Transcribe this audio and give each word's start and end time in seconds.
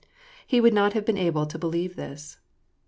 He 0.47 0.59
would 0.59 0.73
not 0.73 0.93
have 0.93 1.05
been 1.05 1.15
able 1.19 1.45
to 1.45 1.59
believe 1.59 1.95
this. 1.95 2.39